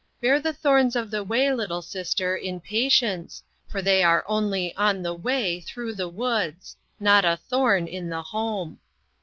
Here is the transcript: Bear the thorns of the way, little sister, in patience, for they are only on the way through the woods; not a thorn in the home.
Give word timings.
Bear 0.19 0.39
the 0.39 0.51
thorns 0.51 0.95
of 0.95 1.11
the 1.11 1.23
way, 1.23 1.53
little 1.53 1.83
sister, 1.83 2.35
in 2.35 2.59
patience, 2.59 3.43
for 3.67 3.83
they 3.83 4.01
are 4.01 4.23
only 4.25 4.73
on 4.75 5.03
the 5.03 5.13
way 5.13 5.59
through 5.61 5.93
the 5.93 6.09
woods; 6.09 6.75
not 6.99 7.23
a 7.23 7.37
thorn 7.37 7.85
in 7.85 8.09
the 8.09 8.23
home. 8.23 8.79